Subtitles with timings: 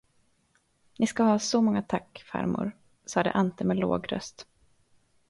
[0.99, 2.71] Ni ska ha så många tack, farmor,
[3.05, 4.47] sade Ante med låg röst.